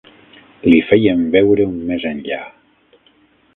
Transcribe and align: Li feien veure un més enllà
Li 0.71 0.79
feien 0.91 1.21
veure 1.37 1.69
un 1.73 1.77
més 1.91 2.07
enllà 2.13 2.43